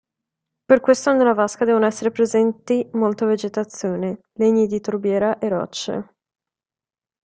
[0.65, 6.13] Per questo nella vasca devono essere presenti molta vegetazione, legni di torbiera e rocce.